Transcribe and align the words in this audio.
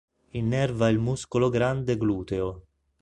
Innerva 0.31 0.89
il 0.89 0.97
muscolo 0.97 1.49
grande 1.49 1.95
gluteo. 1.95 2.63